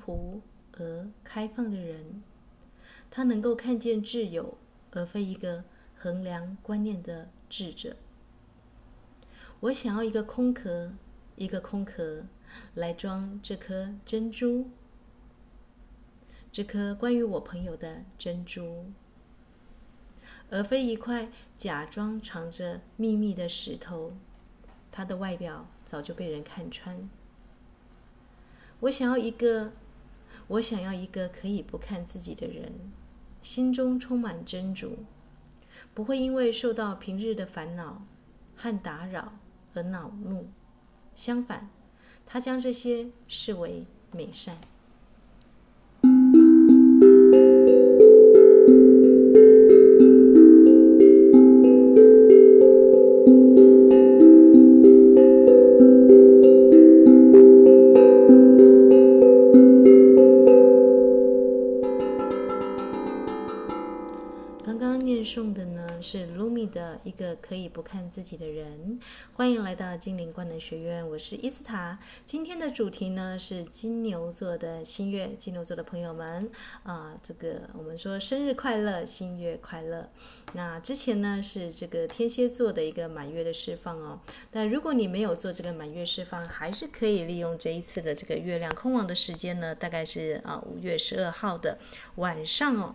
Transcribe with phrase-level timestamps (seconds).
[0.00, 0.40] 淳朴
[0.78, 2.22] 而开放的人。
[3.10, 4.56] 他能够看见挚友，
[4.92, 7.96] 而非一个衡量观念的智者。
[9.60, 10.94] 我想要一个空壳，
[11.36, 12.24] 一个空壳
[12.74, 14.70] 来装这颗珍珠，
[16.50, 18.86] 这颗关于我朋友的珍珠，
[20.48, 24.14] 而非一块假装藏着秘密的石头。
[24.92, 27.08] 它的外表早就被人看穿。
[28.80, 29.72] 我想要一个，
[30.48, 32.72] 我想要一个可以不看自己的人，
[33.40, 35.04] 心中充满真主，
[35.94, 38.02] 不会因为受到平日的烦恼
[38.56, 39.38] 和打扰
[39.74, 40.48] 而恼怒，
[41.14, 41.70] 相反，
[42.26, 44.56] 他将这些视为美善。
[66.02, 68.98] 是 Lumi 的一个可以不看自己的人，
[69.34, 71.98] 欢迎来到精灵观能学院，我是伊斯塔。
[72.24, 76.50] 今天的主题呢是金牛座的新月，金牛座的朋友们
[76.84, 80.08] 啊，这个我们说生日快乐，新月快乐。
[80.54, 84.20] 那之前呢是这个天蝎座的一个满月的释放哦，
[84.50, 91.78] 但如果你没有做这个满月释放，还是可以利用这一次的这个月亮空亡的时间呢，大概是啊五月十二号的
[92.16, 92.94] 晚上哦。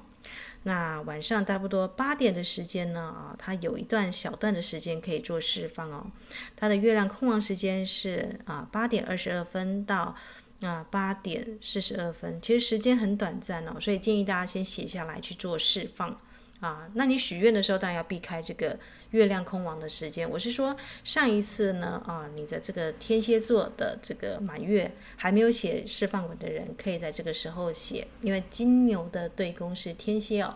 [0.68, 6.08] 那晚上差不多八点的时间呢，啊，它有一段小段的时间可以做释放哦。
[6.56, 10.16] 它的月亮空亡时间是啊八点二十二分到
[10.62, 16.20] 啊八点四十二分，其实时间很短暂哦，所以建议大家先写下来去做释放
[16.62, 16.90] 啊。
[16.96, 18.80] 那你许愿的时候当然要避开这个
[19.16, 20.30] 月亮空亡的时间。
[20.30, 30.56] 我是说上一次呢啊，你的这个天蝎座的这个满月还没有写释放文的人，可以在这个时候写，因为金牛的对宫是天蝎哦。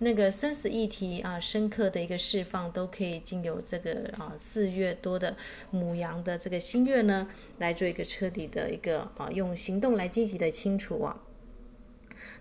[0.00, 5.34] 那个生死议题啊，深刻的一个释放，都可以经由这个啊四月多的
[5.70, 7.26] 母羊的这个新月呢，
[7.56, 11.22] 来做一个彻底的一个啊，用行动来积极的清除啊。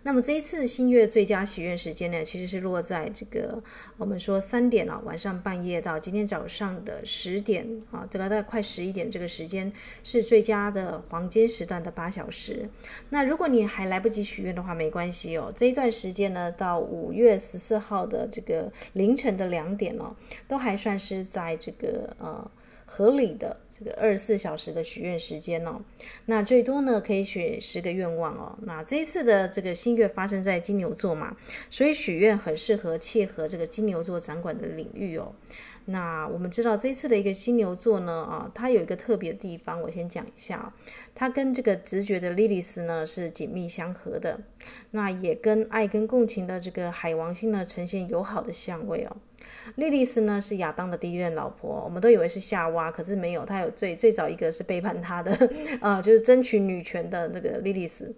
[0.04, 3.62] 那么这一次新月最佳许愿时间呢，其实是落在这个
[3.98, 9.72] 我们说三点啊，晚上半夜到今天早上的十点啊，这个大概快十一点这个时间
[10.04, 12.70] 是最佳的黄金时段的八小时。
[13.10, 20.16] 那如果你还来不及许愿的话，没关系哦，这一段时间呢，到五月十四号的这个凌晨的两点哦，
[20.48, 22.50] 都还算是在这个呃。
[22.90, 25.82] 合理的这个二十四小时的许愿时间哦，
[26.26, 28.58] 那最多呢可以许十个愿望哦。
[28.62, 31.36] 那这一次的这个新月发生在金牛座嘛，
[31.70, 35.36] 所以许愿很适合切合这个金牛座掌管的领域哦。
[35.90, 40.74] 那我们知道这一次的一个金牛座呢，啊，它有一个特别的地方，我先讲一下，
[41.14, 44.42] 它跟这个直觉的莉莉丝呢是紧密相合的，
[44.92, 49.18] 那也跟爱跟共情的这个海王星呢呈现友好的相位哦。
[49.76, 55.32] 莉莉丝呢是亚当的第一任老婆，我们都以为是夏娃，可是没有，他有最最早一个是背叛他的，
[55.82, 58.14] 啊、 呃，就是争取女权的那个莉莉丝。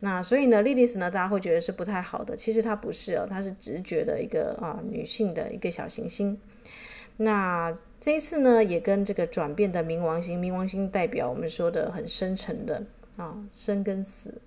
[0.00, 6.38] 那所以呢，莉莉丝呢，大家会觉得是不太好的，其实她不是哦，她是直觉的一个啊、女性的一个小行星。
[7.18, 12.84] 那这一次呢，也跟这个转变的冥王星，冥王星代表我们说的很深沉的
[13.16, 14.40] 啊生跟死，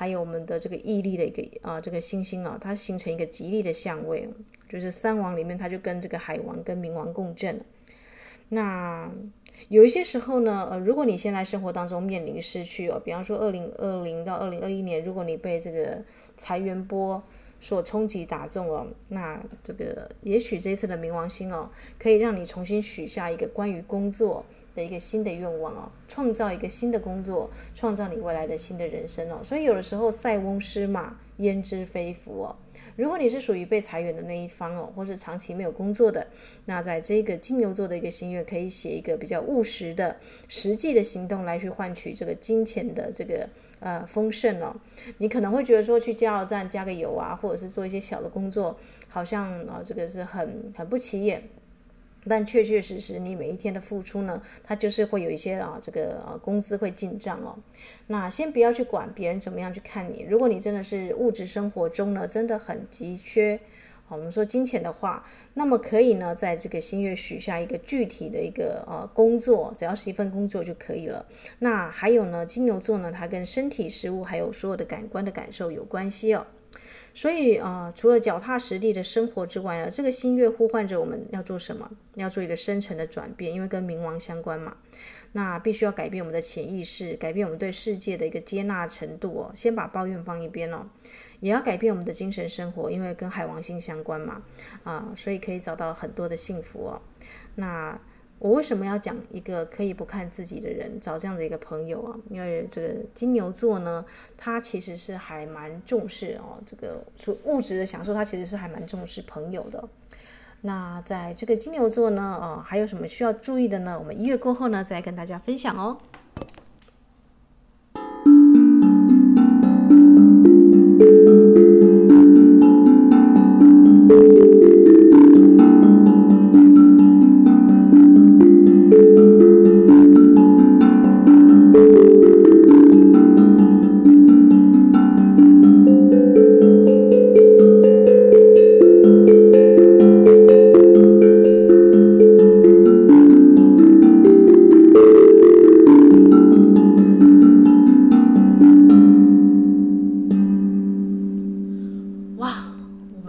[0.00, 4.30] 还有我们的这个毅力的一个啊这个星星啊，它形成一个吉利的相位。
[4.66, 7.60] 就是三王里面，它就跟这个海王跟冥王共振。
[8.48, 9.12] 那
[9.68, 16.02] 有一些时候呢，呃，如果你现在生活当中面临失去哦，比方说二零二零到二零二一年，如果你被这个
[16.34, 17.22] 财源波
[17.58, 29.40] 所冲击打中哦，那这个也许这次的冥王星哦，可以让你重新许下一个关于工作的一个新的愿望哦，创造一个新的工作，创造你未来的新的人生哦。
[29.42, 32.56] 所以有的时候塞翁失马，焉知非福哦。
[32.96, 36.26] 如果你是属于被裁员的那一方哦，或是长期没有工作的，
[36.66, 40.16] 那在这个金牛座的一个心愿，可以写一个比较务实的、
[40.48, 44.76] 实际的行动来去换取这个金钱的这个呃丰盛哦。
[45.18, 48.76] 你可能会觉得说去加油站加个油啊，或者是做一些小的工作，
[49.08, 51.42] 好像啊、这个是很很不起眼。
[52.28, 57.58] 但确确实实，你每一天的付出呢，它就是会有一些啊，这个呃工资会进账哦。
[58.08, 60.26] 那先不要去管别人怎么样去看你。
[60.28, 63.60] 如果你真的是物质生活中呢，真的很急缺，
[64.08, 65.24] 我们说金钱的话，
[65.54, 71.24] 那么可以呢，在这个新月许下一个具体的一个呃工作，只要是一份工作就可以了。
[71.60, 76.46] 那还有呢，金牛座呢，它跟身体、食物还有所有的感官的感受有关系哦。
[77.20, 81.90] 所以啊、呃，除了脚踏实地的生活之外呢，这个新月呼唤着我们要做什么？
[82.14, 84.78] 要做一个深层的转变，因为跟冥王相关嘛。
[85.32, 89.52] 那必须要改变我们的潜意识，改变我们对世界的一个接纳程度哦。
[89.54, 90.86] 先把抱怨放一边哦，
[91.40, 94.40] 也要改变我们的精神生活，因为跟海王星相关嘛，
[94.84, 97.02] 啊，所以可以找到很多的幸福哦。
[97.56, 98.00] 那
[98.40, 102.18] 我为什么要讲一个可以不看自己的人，找这样的一个朋友啊？
[102.30, 104.02] 因为这个金牛座呢，
[104.36, 107.04] 他其实是还蛮重视哦，这个
[107.44, 109.86] 物质的享受，他其实是还蛮重视朋友的。
[110.62, 113.98] 那在这个金牛座呢，呃，还有什么需要注意的呢？
[113.98, 115.98] 我们一月过后呢，再跟大家分享哦。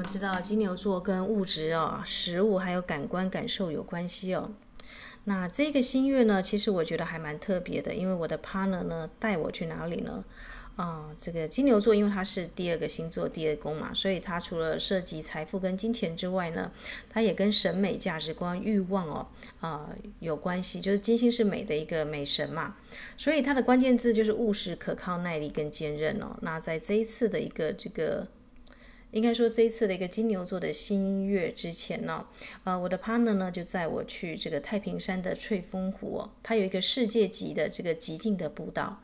[0.02, 4.52] 我知道金牛座跟物质哦，食物还有感官感受有关系哦。
[5.26, 10.26] 那这个新月呢，其实我觉得还蛮特别的，因为我的 partner 呢带我去哪里呢？
[10.76, 16.72] 啊、这个金牛座，因为它是第二个星座，第二宫嘛，所以它除了涉及财富跟金钱之外呢，
[17.08, 19.28] 它也跟审美、价值观、欲望哦，
[19.60, 19.88] 啊、
[20.20, 20.82] 有关系。
[20.82, 22.76] 就是金星是美的一个美神嘛，
[23.16, 26.36] 所以它的关键字就是务实、可靠、耐力跟坚韧哦。
[26.42, 28.28] 那在这一次的一个这个。
[29.12, 32.26] 应该说，这一次的一个金牛座的新月之前呢，
[32.64, 39.02] 呃，我的 partner 呢就载我去这个太平山的翠峰湖哦，它有一个世界级的这个极境的步道。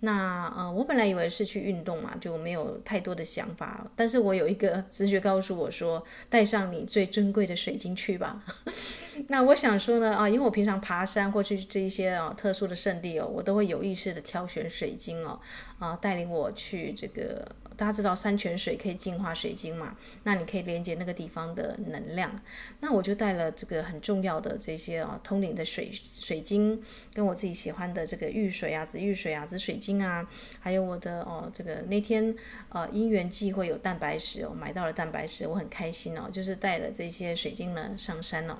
[0.00, 3.84] 那呃，我本来以为是去运动嘛，就没有太多的想法。
[3.96, 8.44] 但是我有一个直觉告诉我说，带上你最珍贵的水晶去吧。
[9.26, 15.40] 那我想说呢，啊，因为我平常爬山或去这一些啊特殊的圣地哦，我都会有意识的挑选水晶哦，
[15.80, 17.44] 啊，带领我去这个。
[17.78, 19.96] 大家知道山泉水可以净化水晶嘛？
[20.24, 22.42] 那你可以连接那个地方的能量。
[22.80, 26.82] 那我就带了这个很重要的这些啊通灵的水水晶，
[27.14, 30.28] 跟我自己喜欢的这个玉水啊、紫玉水啊、紫水晶啊，
[30.58, 32.34] 还有我的哦这个那天
[32.70, 38.58] 呃因缘际会有蛋白石哦，买到了蛋白石，我很开心哦，就是带了这些水晶呢上山了哦。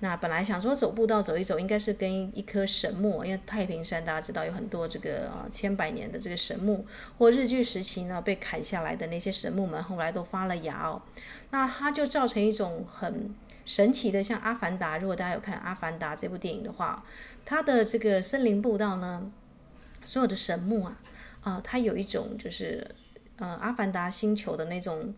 [0.00, 6.84] 那本来想说走步道走一走，应该是跟一棵神木，因为太平山大家知道有很多这个呃千百年的这个神木，
[7.16, 11.00] 或日据时期呢被砍下来的那些神木们，后来都发了芽哦。
[11.50, 13.34] 那它就造成一种很
[13.64, 17.02] 神奇的，像《阿凡达》，如果大家有看《阿凡达》这部电影的话，
[17.46, 19.30] 它的这个森林步道呢，
[20.04, 20.98] 所有的神木啊，
[21.40, 22.94] 啊、它有一种就是
[23.36, 25.14] 呃《阿凡达》星球的那种。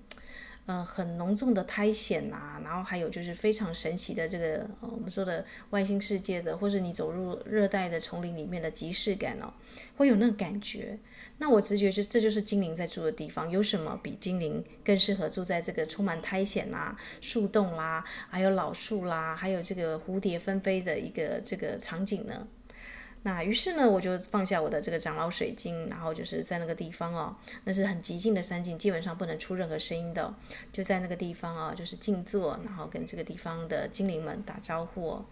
[0.66, 9.52] 嗯、很浓重的苔藓啊，然后还有就是非常神奇的这个呃，我们说的外星世界的，或是你走入热带的丛林里面的即视感哦，
[9.96, 10.98] 会有那个感觉。
[11.38, 22.48] 那我直觉就这就是精灵在住的地方，有什么比精灵更适合住在这个充满苔藓啦、树洞啦，还有老树啦，还有这个蝴蝶纷飞的一个这个场景呢？
[23.26, 30.32] 那于是呢，我就放下我的这个长老水晶，然后就是在那个地方哦，那是很寂静的山境，基本上不能出任何声音的，
[30.72, 35.24] 就在那个地方啊，就是静坐，然后跟这个地方的精灵们打招呼哦。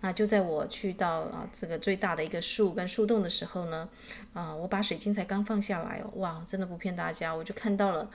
[0.00, 3.86] 那就在我去到啊这个最大的一个树跟树洞的时候呢，
[4.32, 8.10] 啊，我把水晶才刚放下来哦，哇，真的不骗大家，我就看到了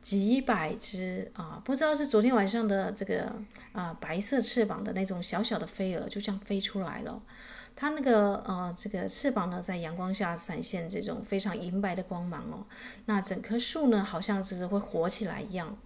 [0.00, 3.30] 几百只啊，不知道是昨天晚上的这个
[3.72, 7.20] 啊白色翅膀的那种小小的飞蛾，就这样飞出来了。
[7.76, 12.64] 它那个呃，这个翅膀呢，在阳光下闪现这种非常银白的光芒哦。
[13.06, 15.76] 那整棵树呢，好像就是会活起来一样，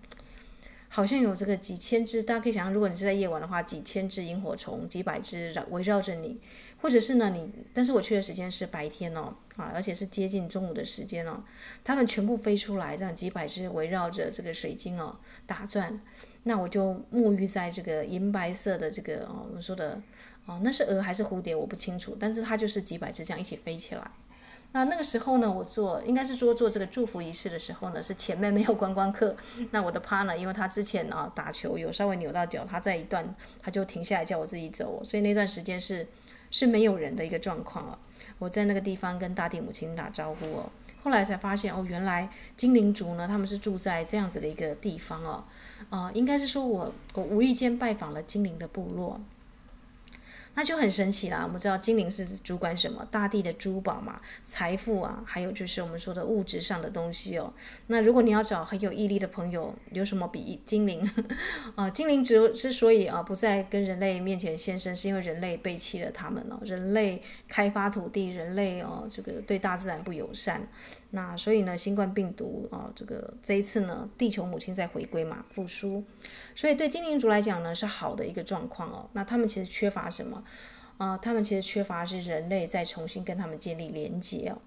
[0.88, 6.38] 好像有这个几千只，大家可以想象，如果你是在夜晚的话，几千只萤火虫，几百只围绕着你，
[6.82, 11.42] 或者是呢，你，但是我去的时间是白天哦，啊，而且是接近中午的时间哦，
[11.82, 15.98] 它们全部飞出来，这样几百只围绕着这个水晶哦打转，
[16.42, 20.02] 那我就沐浴在这个银白色的这个哦，我们说的。
[20.48, 24.10] 哦，那是蛾还是蝴蝶，我不清楚，但是它就是几百只这样一起飞起来。
[24.72, 29.36] 那那个时候呢，我做应该是说做这个祝福仪式的时候呢，是前面没有观光客。
[29.72, 36.06] 那我的 partner，因为他之前啊打球有稍微扭到脚，他在一段他就停下来叫我自己走，所以那段时间是
[36.50, 37.98] 是没有人的一个状况了。
[38.38, 40.70] 我在那个地方跟大地母亲打招呼哦，
[41.02, 45.44] 后来才发现哦，原来精灵族呢，他们是住在这样子的一个地方哦，
[45.90, 49.20] 啊、应该是说我我无意间拜访了精灵的部落。
[50.58, 51.44] 那就很神奇啦。
[51.46, 53.06] 我们知道精灵是主管什么？
[53.12, 57.54] 大地的珠宝嘛，财富啊，还有就是我们说的物质上的东西哦。
[57.86, 61.08] 那如果你要找很有毅力的朋友，有什么比精灵
[61.76, 61.88] 啊？
[61.90, 66.60] 精灵之之所以啊不再跟人类面前现身，是因为人类背弃了他们了。
[66.64, 70.68] 人类开发土地，人类哦这个对大自然不友善。
[71.10, 76.04] 那所以呢，新冠病毒啊，这个这一次呢，地球母亲在回归嘛，复苏。
[76.54, 79.08] 所以对精灵族来讲呢，是好的一个状况哦。
[79.14, 80.44] 那他们其实缺乏什么？
[80.98, 84.58] 啊、呃，他们其实缺乏是人类再重新跟他们建立连接哦。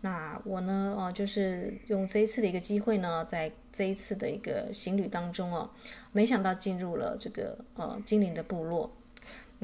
[0.00, 5.70] 那我呢，哦、呃，就是用这一次的一个机会呢，在这一次的一个行旅当中哦，
[6.10, 8.90] 没想到进入了这个呃精灵的部落。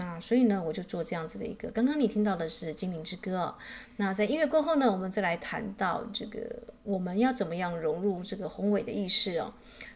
[0.00, 1.70] 那所以呢，我就做这样子的一个。
[1.72, 3.54] 刚刚你听到的是《精灵之歌》。
[3.98, 6.40] 那在音乐过后呢，我们再来谈到这个
[6.84, 9.52] 我们要怎么样融入这个宏伟的意识哦。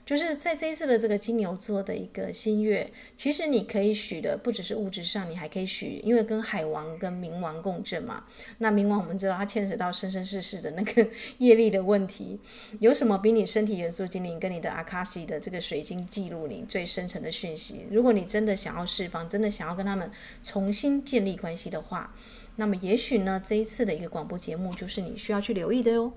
[0.06, 8.24] 就是在这一次的这个金牛座的一个新月，其实你可以许的不只是物质上，你还可以许，因为跟海王跟冥王共振嘛。
[8.58, 12.38] 那冥王我们知道它牵扯到生生世世的那个 业力的问题，
[12.80, 17.86] 有什么比你身体元素精灵跟你的阿卡西的这个水晶记录你最深层的讯息？
[17.90, 20.10] 如果你真的想要释放，真的想要跟他们
[20.42, 22.14] 重新建立关系的话，
[22.56, 26.12] 那么也许呢，这一次的一个广播节目就是你需要去留意的哟。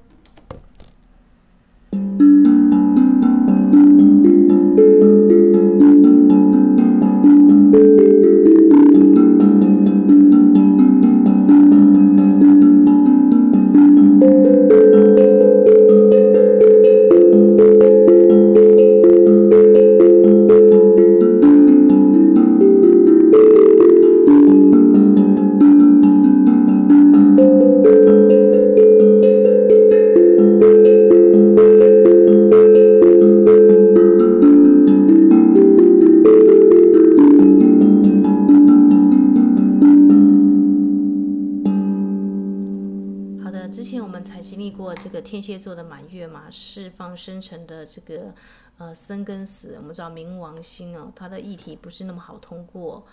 [47.17, 48.33] 生成的这个
[48.77, 53.03] 呃生跟死，我们知道冥王星哦，它的议题不是那么好通过。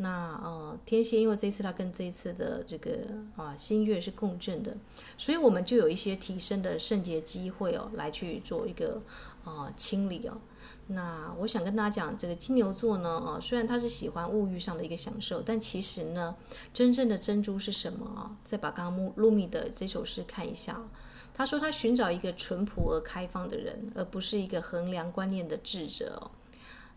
[0.00, 3.00] 那呃天蝎，因为这次它跟这一次的这个
[3.34, 4.76] 啊新月是共振的，
[5.16, 9.02] 所以我们就有一些提升的圣洁机会哦，来去做一个
[9.42, 10.40] 啊清理哦。
[10.86, 16.36] 那我想跟大家讲，这个金牛座呢，啊，虽然他是喜欢物欲上的一个享受，但其实呢，
[16.72, 18.38] 真正的珍珠是什么啊？
[18.44, 20.80] 再把刚刚露米的这首诗看一下。
[21.38, 26.32] 他说：“他寻找一个淳朴而开放的人，而不是一个衡量观念的智者。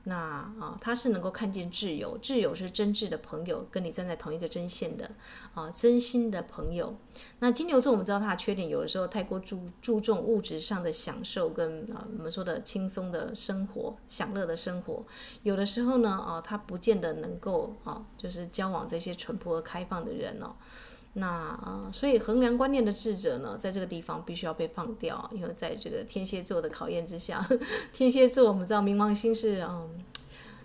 [0.05, 5.11] 那啊，他是能够看见挚友，挚友是真挚的朋友，跟你站在同一个针线的
[5.53, 6.95] 啊，真心的朋友。
[7.37, 15.05] 那金牛座，我们知道他的缺点，有的时候太过注注重物质上的享受，跟啊我们说的轻松的生活、享乐的生活。
[15.43, 20.55] 有的时候呢，啊，他不见得能够啊，就是交往这些淳朴而开放的人哦。”
[21.13, 27.45] 那啊，所以衡量观念的智者呢，在这个地方必须要被放掉，因为在这个天蝎座的考验之下，
[27.91, 29.89] 天蝎座我们知道冥王星是嗯，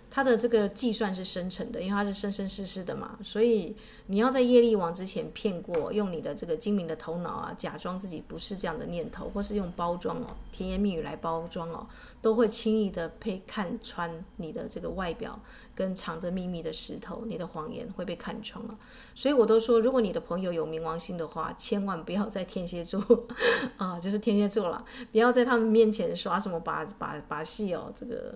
[0.09, 3.75] 他的这个计算是生成的，因为他是生生世世的嘛，所以
[4.07, 11.85] 你要在业力王之前骗过，用你的这个精明的头脑啊，假装自己不是这样的念头，或是用包装哦，甜言蜜语来包装哦，
[12.21, 15.39] 都会轻易的被看穿你的这个外表。
[15.77, 18.75] 跟藏着秘密的石头，你的谎言会被看穿了。
[19.13, 22.99] 所以我都说，如果你的朋友有冥王星的话，千万不要在天蝎座
[23.77, 27.91] 啊，就是天蝎座了，不要在他们面前耍什么把把把戏哦。
[27.93, 28.33] 这个，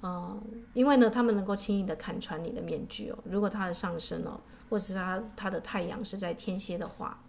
[0.00, 0.36] 啊，
[0.72, 3.18] 因为呢，他们能够轻易的看穿你的面具哦。
[3.24, 7.20] 如果他的上升哦，或者是他他的太阳是在天蝎的话。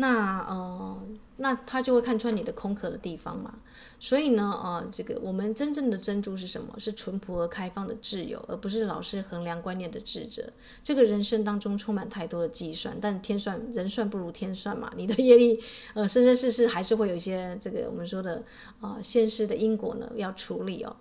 [0.00, 0.96] 那呃，
[1.38, 3.54] 那他就会看穿你的空壳的地方嘛。
[3.98, 6.72] 所以呢，呃，这个我们真正的珍珠是什么？
[6.78, 10.52] 是淳朴而开放的挚友，而不是老是衡量观念的智者。
[10.84, 14.88] 这个人生当中充满太多的计算，但天算人算不如天算嘛。
[14.96, 15.60] 你的业力，
[15.94, 18.44] 呃，生生世世还是会有一些这个我们说的
[18.80, 20.94] 啊、现世的因果呢要处理哦。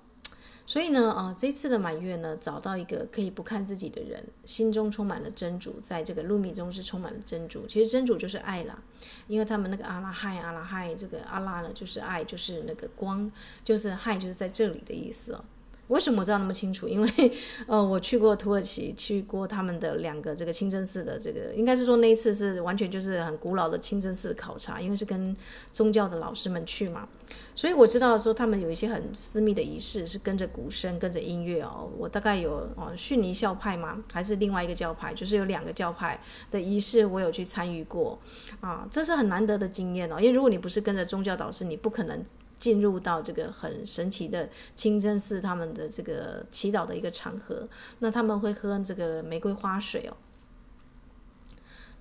[0.70, 7.66] 所以呢，啊，这次的满月呢，找到一个可以不看自己的人，心中充满了真主，在这个露米中是充满了真主。
[7.66, 8.84] 其实真主就是爱啦，
[9.28, 13.32] 因为他们那个阿拉亥，阿拉亥，这个阿拉呢就是爱，就是那个光，
[13.64, 15.40] 就是亥就是在这里的意思。
[15.88, 16.86] 为什么我知道那么清楚？
[16.86, 17.10] 因为，
[17.66, 25.34] 呃，我去过土耳其，去过他们的两个这个清真寺的这个，应该是说那一次是完全就是很古老的清真寺考察，因为是跟
[25.72, 27.08] 宗教的老师们去嘛，
[27.56, 31.90] 所以我知道说他们有一些很私密的仪式，是跟着鼓声、跟着音乐哦。
[31.98, 34.04] 我大概有哦，逊尼教派吗？
[34.12, 35.14] 还是另外一个教派？
[35.14, 36.20] 就是有两个教派
[36.52, 38.20] 的仪式，我有去参与过
[38.62, 40.20] 啊，这是很难得的经验哦。
[40.20, 42.24] 因为如果你不是跟着宗教导师，你不可能。
[42.60, 47.70] 进入到这个很神奇的清真寺，他们的这个祈祷的一个场合，
[48.00, 50.18] 那他们会喝这个玫瑰花水哦。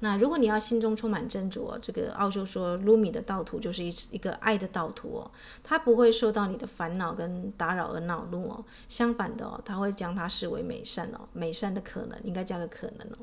[0.00, 5.30] 那如果你要心中充满真主，这个奥修说，卢米的道途就是一一个爱的道途哦，
[5.62, 13.16] 他不会受到你的烦恼跟打扰而恼怒哦，相反的哦，他会将它视为美善哦，美善的可能应该加个可能哦，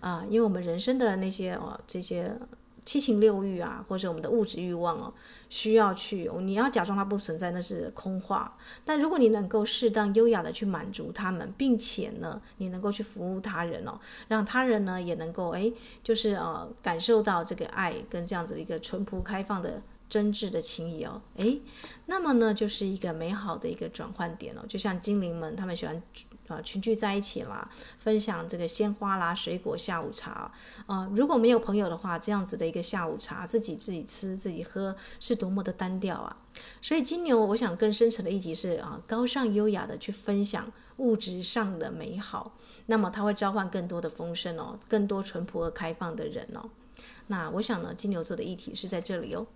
[0.00, 2.36] 啊，因为我们人生的那些哦这些。
[2.86, 5.12] 七情六欲啊，或者我们的物质欲望哦，
[5.50, 8.56] 需要去，你要假装它不存在，那是空话。
[8.84, 19.82] 但如果你能够适当优雅的去满足他们，并且呢，你能够去服务他人哦，让他人呢也能够诶，就是呃感受到这个爱跟这样子一个淳朴开放的。
[20.08, 21.60] 真挚的情谊哦，诶，
[22.06, 26.00] 那么呢，就是一个美好的一个转换点哦，就像精灵们，他们喜欢
[26.46, 30.52] 啊群聚在一起啦，分享这个鲜花啦、水果、下午茶
[30.86, 36.36] 啊、如果没有朋友的话，这样子的一个下午茶，自己自己吃自己喝，是多么的单调啊！
[36.80, 46.70] 所以金牛，我想更深层的议题是啊，高尚优雅的去分享物质上的美好，那么它会召唤更多的丰盛哦，更多淳朴而开放的人哦。
[47.26, 49.46] 那我想呢，金牛座的议题是在这里哦。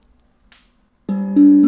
[1.10, 1.59] Música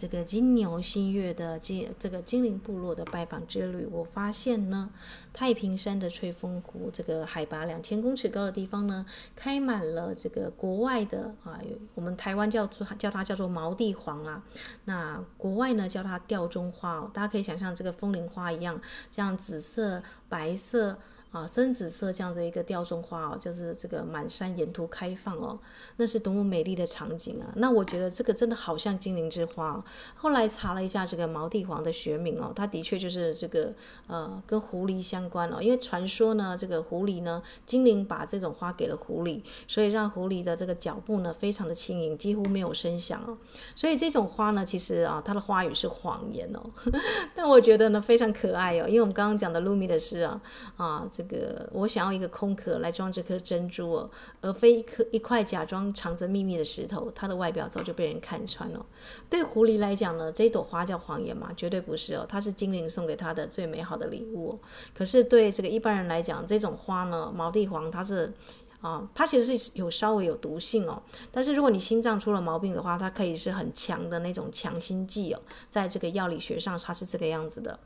[0.00, 4.88] 这个金牛新月的金这个精灵部落的拜访之旅，我发现呢，
[5.30, 9.04] 太平山的翠峰谷这个海拔两千公尺高的地方呢，
[9.36, 11.60] 开满了这个国外的啊，
[11.94, 14.42] 我们台湾叫做叫它叫做毛地黄啊，
[14.86, 18.80] 那国外呢叫它吊钟花哦，大家可以想象这个风铃花一样，
[19.12, 20.96] 这样紫色、白色。
[21.32, 25.56] 啊，深紫色这样的一个吊钟花哦，就是这个满山沿途开放哦，
[25.96, 27.46] 那是多么美丽的场景啊！
[27.54, 29.84] 那我觉得这个真的好像精灵之花哦。
[30.16, 33.72] 后来查了一下这个毛地黄的学名哦，它的确就是这个
[34.08, 43.38] 呃跟狐狸相关哦，因为传说呢，这个狐狸呢，精灵把这种花给了狐狸，所以让狐狸的这个脚步呢非常的轻盈，几乎没有声响哦。
[43.76, 46.60] 所以这种花呢，其实啊，它的花语是谎言哦，
[47.36, 50.42] 但我觉得呢非常可爱哦，因为我们刚刚讲的露米的诗啊
[50.76, 51.08] 啊。
[51.20, 57.10] 这个我想要一个空壳来装这颗珍珠哦，而非一颗一块假装藏着秘密的石头。
[57.14, 58.86] 它的外表早就被人看穿了。
[59.28, 61.52] 对狐狸来讲呢，这朵花叫谎言吗？
[61.54, 64.58] 绝对不是哦，它是精灵送给它的最美好的礼物。
[64.94, 68.32] 可是对这个一般人来讲，这种花呢，毛地黄，它是
[68.80, 71.02] 啊，它其实是有稍微有毒性哦。
[71.30, 75.42] 但是如果你心脏出了毛病的话，它可以是很强的那种强心剂哦。
[75.68, 77.78] 在这个药理学上，它是这个样子的。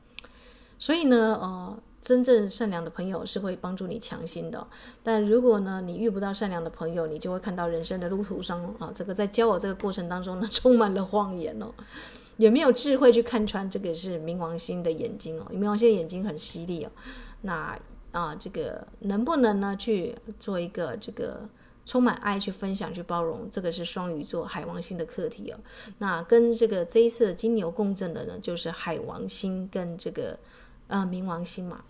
[0.79, 1.77] 所以呢，呃。
[2.05, 4.67] 真正善良的朋友是会帮助你强心的，
[5.03, 11.73] 但如果呢，你遇不到善良的朋友，你就会看到人生的路途上啊，这个在交往这个过程当中呢， 充满了谎言哦。
[12.37, 15.47] 有没有智慧去看穿这个是冥王星的眼睛哦？
[15.51, 16.91] 冥王星的眼睛很犀利哦。
[17.41, 17.79] 那
[18.13, 21.49] 啊，这个能不能呢去做一个这个
[21.87, 23.49] 充满爱去分享去包容？
[23.51, 25.59] 这个是双鱼座海王星的课题哦。
[25.99, 30.39] 那跟这个这一次金牛共振的呢，就是海王星跟这个
[30.89, 31.83] 呃冥王星嘛。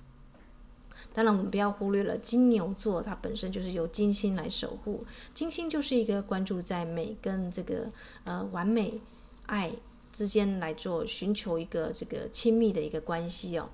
[1.14, 5.04] 当然，我们不要忽略了金牛座，它本身就是由金星来守护。
[5.32, 7.88] 金星就是一个关注在美跟这个
[8.24, 9.00] 呃完美
[9.46, 9.70] 爱
[10.12, 13.70] 之间来做寻求一个这个亲密的一个关系哦。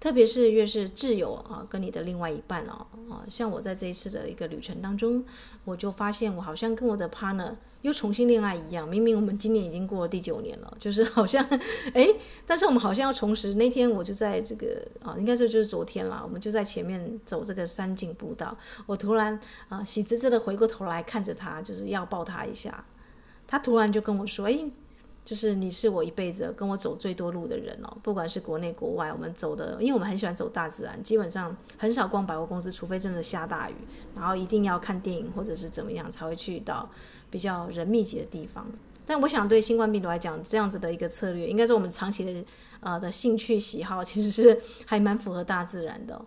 [0.00, 5.24] 特别是越是挚友啊，跟你的另外一半哦啊，像我在这一次的一个旅程当中，
[5.64, 7.54] 我就发现我好像跟我的 partner。
[7.86, 11.40] 又重新恋爱一样，明明我们今年已经过了第九年了， 就是好像，
[11.94, 12.08] 哎，
[12.44, 13.54] 但是我们好像要重拾。
[13.54, 22.84] 那天我就在这个啊，应该这就是昨天了，我们就在前面走这个山景步道，我突然啊喜滋滋的回过头来看着他，就是要抱他一下，
[23.46, 24.70] 他突然就跟我说，哎。
[25.26, 33.74] 就是你是我一辈子跟我走最多路的人哦，不管是国内国外，我们走的，因为我们很喜欢走大自然，基本上很少逛百货公司，除非真的下大雨，
[34.14, 36.88] 然后一定要看电影或者是怎么样才会去到
[37.28, 38.64] 比较人密集的地方。
[39.04, 42.44] 但我想对新冠病毒来讲，这样子的一个策略，应该是我们长期的
[42.78, 46.24] 呃的兴趣喜好，其实是 还蛮符合大自然的。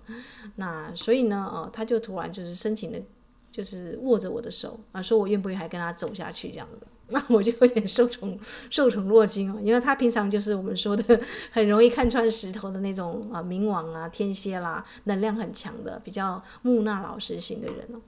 [0.57, 3.01] 那所以呢，呃，他就突然就是深情的，
[3.49, 6.87] 就是握着我的手啊，说我愿不愿意还跟他走下去这样子。
[7.11, 8.37] 那我就有点受宠
[8.69, 11.19] 受宠若惊哦，因为他平常就是我们说的
[11.51, 17.99] 很容易看穿石头的那种啊，冥王啊、天蝎啦，能量很强的，比较木讷老实型的人哦。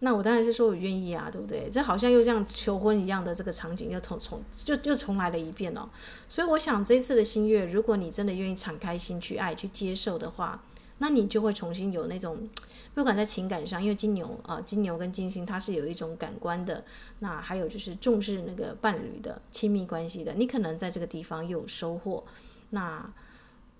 [0.00, 1.70] 那我当然是说我愿意啊，对不对？
[1.70, 5.88] 这好像又像求婚一样的这个场景又重重就又重来了一遍哦。
[6.28, 10.62] 所以我想这次的新月，如果你真的愿意敞开心去爱、去接受的话，
[10.98, 12.48] 那你就会重新有那种，
[12.94, 16.84] 不管在情感上，因为金牛啊，金牛跟金星它是有一种感官的，
[17.18, 22.24] 那还有就是重视那个伴侣的亲密关系的，你可能在这个地方有收获。
[22.70, 23.12] 那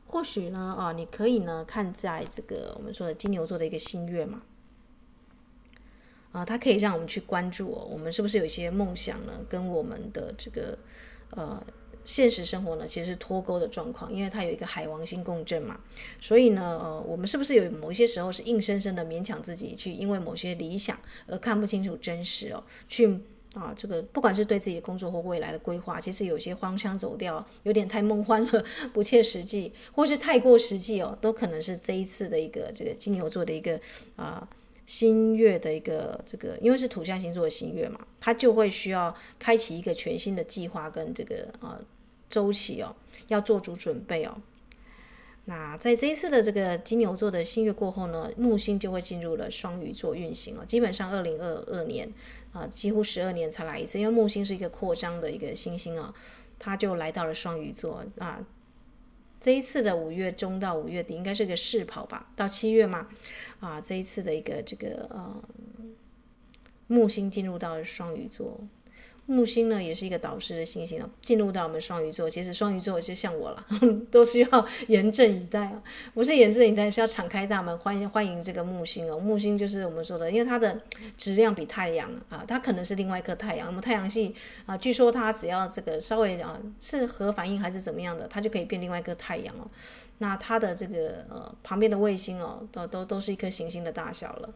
[0.09, 4.43] 或许呢，啊，你可以呢看在这个我们说的金牛座的一个新月嘛，
[6.33, 10.77] 啊，它可以让我们去关注哦，我们是不是有一些梦想呢，跟我们的这个
[11.31, 11.63] 呃。
[12.05, 15.81] 现实生活呢，其实是脱钩的状况，因为它有一个海王星共振嘛，
[16.21, 23.19] 所以呢，呃，我们是不是有某一些时候是硬生生的勉强自己去，因为某些理想而看不清楚真实哦，去
[23.55, 33.81] 啊，这个不管是对自己的工作或未来的规划，其实有些荒腔走调，有点太梦幻了， 不切实际，或是太过实际哦，都可能是这一次的一个这个金牛座的一个
[34.17, 34.47] 啊。
[34.87, 41.81] 新月的一个这个，因为是土象星座的新月嘛，它就会需要开启一个全新的计划跟这个呃
[42.29, 42.95] 周期哦，
[43.29, 44.41] 要做足准备哦。
[45.47, 50.65] 那在这一次的这个金牛座的新月过后呢，木星就会进入了双鱼座运行哦。
[50.67, 52.11] 基本上二零二二年
[52.53, 56.15] 啊、几乎十二年才来一次，因为木星是一个扩张的一个星星啊、哦，
[56.59, 58.47] 它就来到了双鱼座啊。
[59.39, 63.09] 这一次的五月中到五月底应该是个试跑吧，到七月嘛，
[63.61, 65.45] 啊，这一次的一个这个呃，
[66.87, 68.59] 木星进入到了双鱼座。
[69.27, 72.29] 木星呢，也是一个导师的星星啊，进入到我们双鱼座。
[72.29, 73.67] 其实双鱼座就像我了，
[74.11, 75.83] 都需要严阵以待啊，
[76.13, 79.19] 不是严阵以待，是要敞开大门欢迎欢迎这个木星哦。
[79.19, 80.79] 木星就是我们说的，因为它的
[81.17, 83.69] 质量比太阳啊，它可能是另外一颗太阳。
[83.69, 84.35] 那么太阳系
[84.67, 89.67] 啊，据说它只要这个稍微啊是核反应还是怎么样的，它就可以变另外一颗太阳哦。
[90.19, 94.51] 那它的这个呃旁边的卫星哦，都都都是一颗行星的大小了。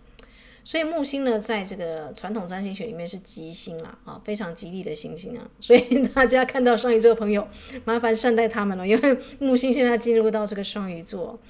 [0.69, 5.51] 所以木星呢，在这个传统占星学里面是吉星啦，啊，非常吉利的行星啊。
[5.59, 7.49] 所以大家看到双鱼座的朋友，
[7.87, 11.41] 麻烦善待他们了，因为木星现在进入到这个双鱼座。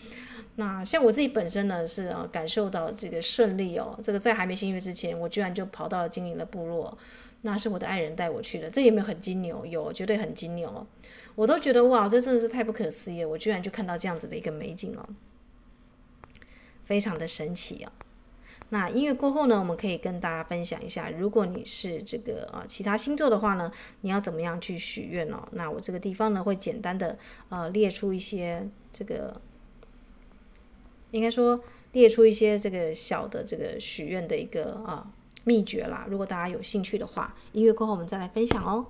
[0.55, 3.99] 那像我自己本身呢，是啊，感受到这个顺利哦。
[4.01, 6.97] 这个在还没新月之前，我居然就跑到了精灵的部落，
[7.43, 8.71] 那是我的爱人带我去的。
[8.71, 9.67] 这有没有很金牛？
[9.67, 10.87] 有，绝对很金牛。
[11.35, 15.05] 我都觉得哇，这真的是太不可思议了，我居然就看到这样子的一个美景哦，
[16.85, 17.91] 非常的神奇哦。
[18.71, 25.49] 那音乐过后呢，我们可以跟大家分享一下，如果你是这个呃其他星座的话呢，你要怎么样去许愿哦？
[25.53, 29.41] 那我这个地方呢会简单的呃列出一些这个，
[31.13, 31.59] 应该说
[31.93, 35.13] 列出一些这个小的这个许愿的一个啊、呃、
[35.45, 36.07] 秘诀啦。
[36.07, 38.87] 如果大家有兴趣的话，音乐过后我们再来分享哦。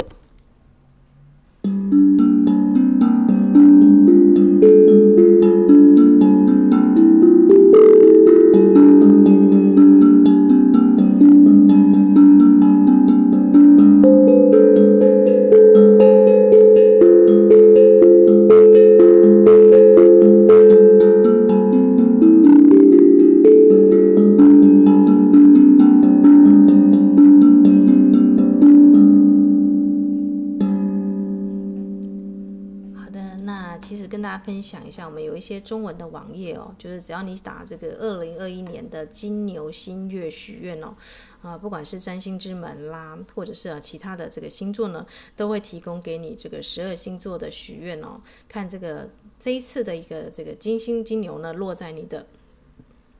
[35.48, 40.94] 些中文的网页哦，就是只要你打这个二零二一年的金牛新月许愿哦，
[41.40, 49.08] 啊，不管是占星之门啦，或者是啊其他的这个星座呢，都会提供给你这个十二星座的许愿哦，看这个
[49.38, 52.26] 这一次的一个这个金星金牛呢落在你的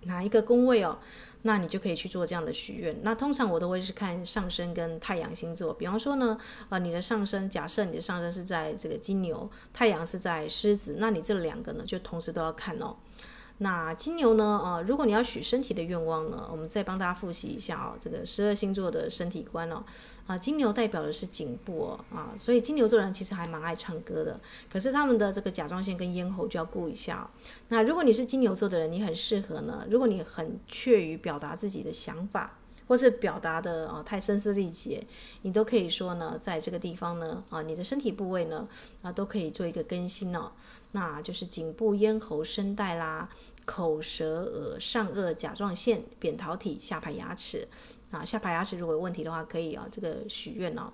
[0.02, 0.98] 哪一个宫位哦。
[1.42, 2.98] 那你就可以去做这样的许愿。
[3.02, 5.72] 那通常我都会是看上升跟太阳星座。
[5.74, 12.96] 比方说呢，呃，你的上升，假设你的上升是在这个金牛，太阳是在狮子，那你这两个呢，就同时都要看哦。
[13.60, 14.60] 那金牛呢？
[14.62, 17.96] 呃，如果你要许身体的愿望呢，我们再帮大家复习一下哦。
[17.98, 19.82] 这个十二星座的身体观哦，
[20.28, 24.38] 啊，金牛代表的是颈部哦，啊，所以金牛座人其实还蛮爱唱歌的。
[24.72, 27.26] 可是他们的这个甲状腺跟咽喉就要顾一下哦。
[27.66, 29.84] 那如果你是金牛座的人，你很适合呢。
[29.90, 32.57] 如果你很确于表达自己的想法，
[32.88, 35.06] 或是表达的啊太声嘶力竭，
[35.42, 38.66] 你都可以说呢，在这个地方呢，啊，你的身体部位呢，
[39.02, 40.50] 啊，都可以做一个更新哦。
[40.90, 43.28] 那就是颈部、咽喉、声带啦。
[43.70, 47.68] 口舌耳上颚甲状腺扁桃体下排牙齿
[48.10, 50.90] 啊，下排牙齿如果有问题的话，可以啊这个许愿哦。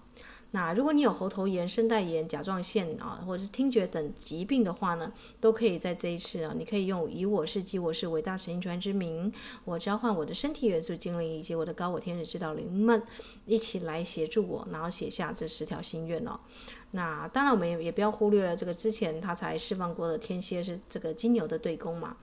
[0.54, 9.32] 那如果你有喉头炎、声带炎、甲状腺啊，或者是听觉等疾病的话呢，都可以在这一次啊，你可以用以我是及我是伟大神传之名，
[9.64, 13.02] 我召唤我的身体元素精灵以及我的高我天使指导灵们
[13.46, 16.38] 一起来协助我，然后写下这十条心愿哦。
[16.92, 22.16] 那当然我们也也不要忽略了这个之前他才释放过的天蝎是这个金牛的对宫嘛。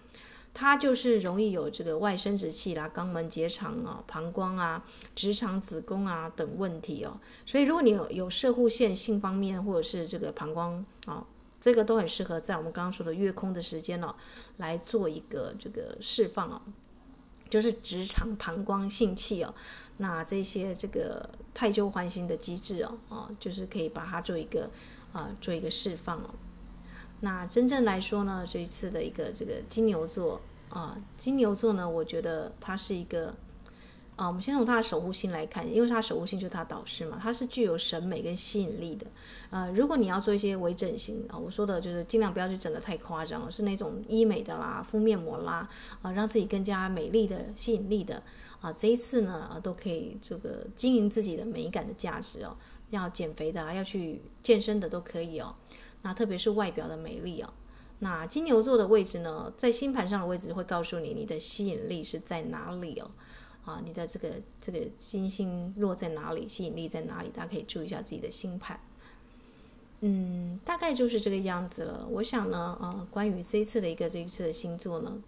[0.53, 4.85] 它就是容易有这个外生殖器啦、肛门结肠啊、膀胱啊、
[5.15, 7.19] 直肠、子宫啊等问题哦。
[7.45, 11.25] 所以如果你有有射护腺性方面或者是这个膀胱啊，
[11.59, 14.13] 这个都很适合在我们刚刚说的月空的时间哦，
[14.57, 16.61] 来做一个这个释放哦。
[17.49, 19.53] 就是直肠、膀胱、性器哦，
[19.97, 24.69] 那这些这个太纠环形的机制哦，哦，就是可以把它做一个
[25.11, 26.29] 啊、做一个释放哦。
[27.21, 33.33] 那真正来说呢，这一次的一个这个金牛座啊，金牛座呢，我觉得它是一个。
[34.17, 39.07] 啊，我们先从他的守护星来看，因为他守护星就是他导师嘛，他是具有审美跟吸引力的。
[39.49, 45.67] 呃，如果你要做一些微整形啊，我说的就是尽量不要去整得太夸张，是那种医美的啦、敷面膜啦，
[46.03, 48.21] 啊，让自己更加美丽的、吸引力的
[48.59, 52.55] 啊，这一次呢，啊，都可以这个经营自己的美感的价值哦。
[52.91, 55.55] 要减肥的啊，要去健身的都可以哦。
[56.03, 57.53] 那特别是外表的美丽哦。
[57.99, 63.11] 那金牛座的位置呢，在星盘上的位置会告诉你，你的吸引力是在哪里哦。
[63.63, 67.29] 啊，你的这个这个金星落在哪里，吸引力在哪里？
[67.29, 68.79] 大家可以注意一下自己的星盘。
[69.99, 72.07] 嗯，大概就是这个样子了。
[72.09, 75.21] 我想呢，呃，关于这一次的一个这一次的星座呢，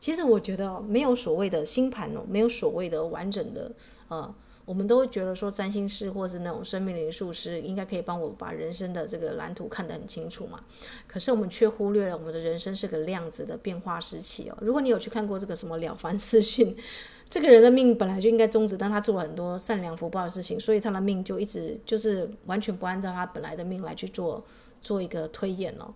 [0.00, 3.72] 其实我觉得没有所谓的星盘哦，没有所谓的完整的
[4.08, 4.34] 呃。
[4.68, 10.60] 我们都会觉得说占星师或者是那种生命灵数师应该可以帮我把人生的这个蓝图看得很清楚嘛，
[11.06, 14.58] 可是我们却忽略了我们的人生是个量子的变化时期哦。
[14.60, 16.76] 如果你有去看过这个什么了凡四训，
[17.30, 24.44] 这个人的命本来就应该终止，但他做了很多善良福报的事情，所以他的命就一直就是完全不按照他本来的命来去做
[24.80, 25.94] 做一个推演哦。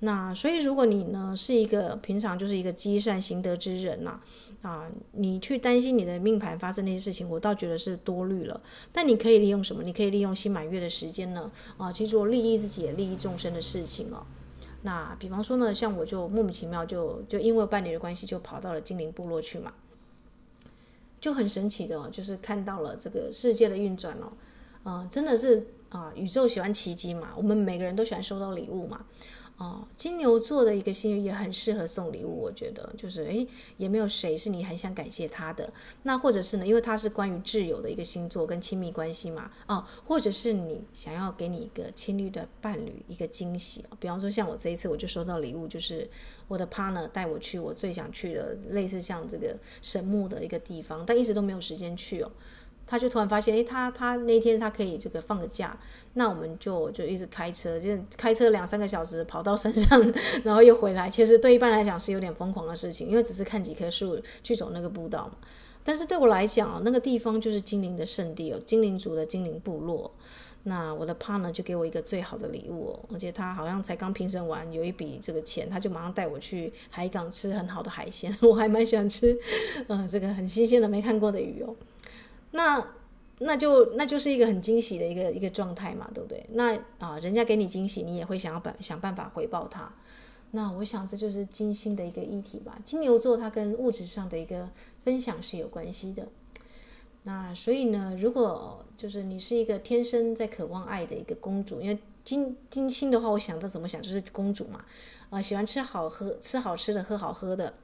[0.00, 4.20] 那所以如果你呢是一个平常就是一个积善行德之人呐。
[4.64, 8.58] 啊，你去担心你的命盘发生那些事情，我倒觉得是多虑了。
[8.90, 9.82] 但你可以利用什么？
[9.82, 14.24] 你可以利用新满月的时间呢，啊，去做利益自己利益众生的事情哦。
[14.80, 19.74] 那比方说呢，像我就莫名其妙就就因为伴侣的关系就跑到了精灵部落去嘛，
[21.20, 24.32] 就很神奇的，就是看到了这个世界的运转哦，
[24.82, 29.06] 啊，真的是啊，宇宙喜欢奇迹嘛，我们每个人都喜欢收到礼物嘛。
[29.56, 46.10] 哦，金牛座的一个星也很适合送礼物，我觉得就是诶，也没有谁是你很想感谢他的，那或者是呢，因为他是关于挚友的一个星座跟亲密关系嘛，哦，或者是你想要给你一个亲密的伴侣一个惊喜，比方说像我这一次我就收到礼物，就是
[46.48, 52.32] 我的 partner 带我去我最想去的类似像这个神木的一个地方，但一直都没有时间去哦。
[52.86, 55.76] 他就突然发现，诶，他他那天他可以这个放个假，
[56.14, 60.00] 那我们就就一直开车，就开车两三个小时跑到山上，
[60.44, 61.08] 然后又回来。
[61.08, 65.38] 其实对一般来讲是有点疯狂的事情，因为只是看几棵树去走那个步道嘛。
[65.82, 70.10] 但是对我来讲，那个地方就是精灵的圣地哦，精灵族的精灵部落。
[70.66, 79.38] 那我的 partner 就给我一个最好的礼物哦，而且他好像才刚评审完，有一笔这个钱，他就马上带我去海港吃很好的海鲜， 我还蛮喜欢吃，
[79.88, 81.76] 嗯、这个很新鲜的没看过的鱼哦。
[82.54, 82.94] 那
[83.40, 86.46] 那就那就是一个很惊喜的一个一个状态嘛，对不对？
[86.52, 89.92] 那啊，人家给你惊喜，你也会想要办想办法回报他。
[90.52, 92.78] 那我想这就是金星的一个议题吧。
[92.84, 94.70] 金牛座它跟物质上的一个
[95.02, 96.28] 分享是有关系的。
[97.24, 104.84] 那所以呢，如果就是你是一个天生在渴望爱的一个公主，因为金金星的话，我想到怎么想就是公主嘛，
[105.30, 107.74] 啊，喜欢吃好喝吃好吃的，喝好喝的。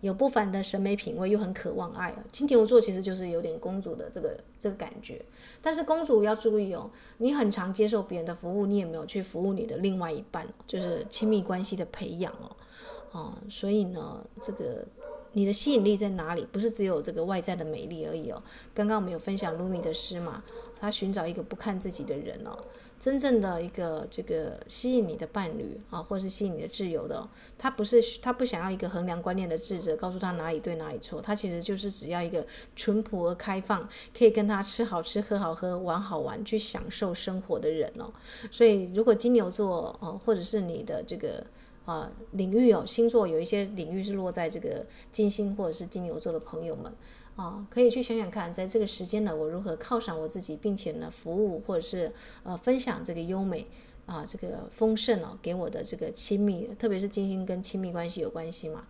[0.00, 2.14] 有不凡的审美品味，又很渴望爱！
[2.30, 5.20] 金牛座其实就是有点公主的这个这个感觉，
[5.60, 12.56] 但是公主要注意哦，你很常接受别人的服务，你也没有去服务你的另外一半，就是亲密关系的培养哦，
[13.12, 14.86] 哦，所以呢，这个
[15.32, 16.46] 你的吸引力在哪里？
[16.52, 18.42] 不是只有这个外在的美丽而已哦。
[18.72, 20.44] 刚刚我们有分享卢米的诗嘛，
[20.80, 22.56] 他寻找一个不看自己的人哦。
[23.00, 38.12] 真正的一个这个吸引你的伴侣啊，或者是吸引你的挚友的，他不是他不想要一个衡量观念的智者告诉他哪里对哪里错，他其实就是只要一个淳朴而开放，可以跟他吃好吃喝好喝玩好玩去享受生活的人哦。
[38.50, 41.46] 所以如果金牛座哦，或者是你的这个
[41.84, 46.92] 啊领域哦，星座有一些领域是落在这个金星或者是金牛座的朋友们。
[47.38, 53.64] 啊，可以去想想看，在这个时间呢，我如何犒赏我自己，并且呢，服务或者是呃分享这个优美
[54.06, 58.88] 啊，这个丰盛哦，给我的这个亲密，特别是金星跟亲密关系有关系嘛，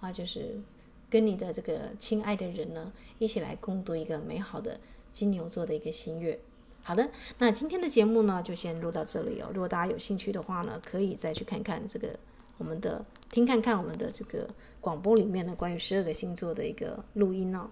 [0.00, 0.60] 啊，就是
[1.08, 4.78] 跟你的这个亲爱的人呢，一起来共度一个美好的
[5.10, 6.38] 金牛座的一个新月。
[6.82, 9.48] 好的，那今天的节目呢，就先录到这里哦。
[9.54, 12.10] 如果大家有兴趣的话呢，可以再去看看这个
[12.58, 14.48] 我们的听看看我们的这个。
[14.78, 17.68] 广播里面呢，关于十二个星座的一个录音哦。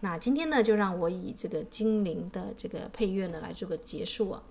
[0.00, 4.42] 那今天呢，就让我以这个精灵的这个配乐呢来做个结束啊。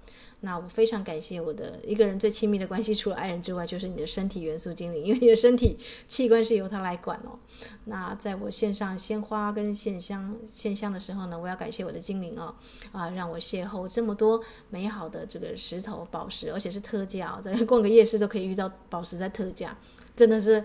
[0.42, 7.40] 那我非常感谢我的一个人最亲密的关系，除了爱人之外，就是你的身体元素精灵，因为你的身体器官是由它来管哦。
[7.86, 12.54] 那在我献上鲜花跟献香献香的时候呢，我要感谢我的精灵哦，
[12.92, 19.78] 啊，让我邂逅这么多美好的这个石头宝石，而且是特价哦，在 逛个夜市都可以遇到宝石在特价，
[20.16, 20.64] 真的是。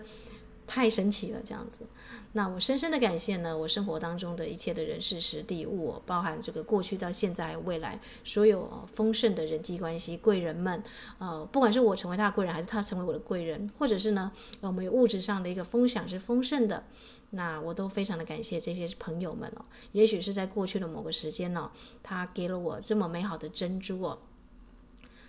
[0.71, 1.85] 太神奇了，这样子。
[2.31, 10.81] 那我深深的感谢呢，我生活当中的一切的人事时地物，包含这个过去到现在未来所有丰盛的人际关系贵人们，
[11.19, 14.31] 呃，不管是我成为他的贵人，还是他成为我的贵人，或者是呢，
[14.61, 16.85] 我们物质上的一个分享是丰盛的，
[17.31, 19.65] 那我都非常的感谢这些朋友们哦。
[19.91, 21.69] 也许是在过去的某个时间呢，
[22.01, 24.19] 他给了我这么美好的珍珠哦。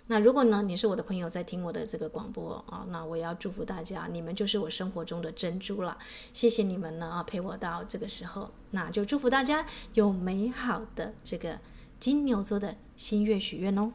[0.08, 5.96] 那如果呢，你是我的朋友，在听我的这个广播啊，那我要祝福大家，你们就是我生活中的珍珠了。
[6.32, 11.60] 谢谢你们呢啊，陪我到这个时候，那就祝福大家有美好的这个
[11.98, 13.92] 金牛座的新月许愿哦。